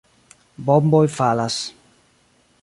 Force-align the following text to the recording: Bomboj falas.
Bomboj 0.69 1.03
falas. 1.17 1.59